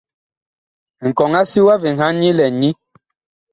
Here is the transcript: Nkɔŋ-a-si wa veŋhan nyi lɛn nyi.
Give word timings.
Nkɔŋ-a-si 1.07 1.59
wa 1.67 1.75
veŋhan 1.83 2.15
nyi 2.19 2.31
lɛn 2.37 2.53
nyi. 2.61 2.71